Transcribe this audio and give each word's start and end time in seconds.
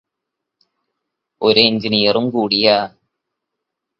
ഒരു 1.41 1.59
എഞ്ചിനീയറും 1.59 2.25
കൂടിയാ 2.29 2.77